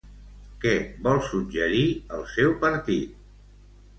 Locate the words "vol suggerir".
1.07-1.83